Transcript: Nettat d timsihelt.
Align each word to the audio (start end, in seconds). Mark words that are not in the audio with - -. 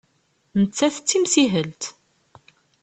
Nettat 0.61 0.97
d 1.03 1.05
timsihelt. 1.07 1.83